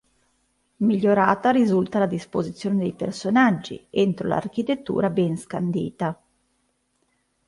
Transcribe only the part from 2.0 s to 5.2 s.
disposizione dei personaggi, entro l'architettura